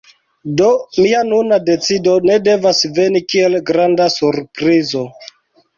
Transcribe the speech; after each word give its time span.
Do, 0.61 0.69
mia 1.03 1.19
nuna 1.27 1.59
decido 1.67 2.15
ne 2.31 2.39
devas 2.49 2.83
veni 2.97 3.25
kiel 3.35 3.61
granda 3.71 4.13
surprizo. 4.19 5.07